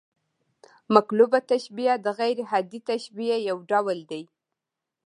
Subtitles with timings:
[0.95, 4.23] مقلوبه تشبیه د غـير عادي تشبیه یو ډول دئ.